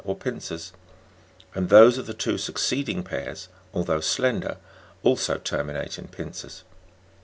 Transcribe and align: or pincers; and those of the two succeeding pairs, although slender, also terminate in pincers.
or 0.03 0.15
pincers; 0.15 0.73
and 1.53 1.69
those 1.69 1.99
of 1.99 2.07
the 2.07 2.13
two 2.15 2.35
succeeding 2.35 3.03
pairs, 3.03 3.49
although 3.71 4.01
slender, 4.01 4.57
also 5.03 5.37
terminate 5.37 5.99
in 5.99 6.07
pincers. 6.07 6.63